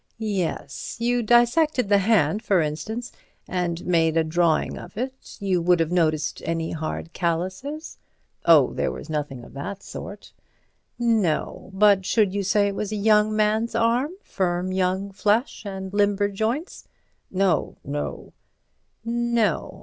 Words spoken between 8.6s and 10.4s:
there was nothing of that sort."